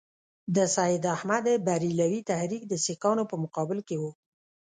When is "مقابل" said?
3.43-3.79